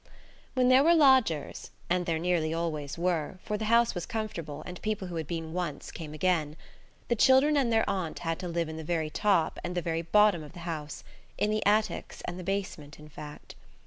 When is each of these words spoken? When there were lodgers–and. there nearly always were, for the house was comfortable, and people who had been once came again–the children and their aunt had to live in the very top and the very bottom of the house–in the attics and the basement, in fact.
When 0.55 0.69
there 0.69 0.83
were 0.83 0.95
lodgers–and. 0.95 2.07
there 2.07 2.17
nearly 2.17 2.51
always 2.51 2.97
were, 2.97 3.37
for 3.43 3.55
the 3.55 3.65
house 3.65 3.93
was 3.93 4.07
comfortable, 4.07 4.63
and 4.65 4.81
people 4.81 5.09
who 5.09 5.15
had 5.17 5.27
been 5.27 5.53
once 5.53 5.91
came 5.91 6.15
again–the 6.15 7.15
children 7.17 7.55
and 7.55 7.71
their 7.71 7.87
aunt 7.87 8.17
had 8.17 8.39
to 8.39 8.47
live 8.47 8.67
in 8.67 8.77
the 8.77 8.83
very 8.83 9.11
top 9.11 9.59
and 9.63 9.75
the 9.75 9.79
very 9.83 10.01
bottom 10.01 10.41
of 10.41 10.53
the 10.53 10.61
house–in 10.61 11.51
the 11.51 11.63
attics 11.67 12.21
and 12.25 12.39
the 12.39 12.43
basement, 12.43 12.97
in 12.97 13.09
fact. 13.09 13.53